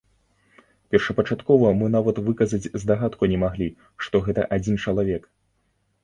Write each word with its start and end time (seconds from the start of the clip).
Першапачаткова 0.93 1.67
мы 1.81 1.89
нават 1.95 2.21
выказаць 2.29 2.69
здагадку 2.83 3.29
не 3.33 3.37
маглі, 3.43 3.67
што 4.05 4.15
гэта 4.29 4.47
адзін 4.57 4.81
чалавек. 4.87 5.29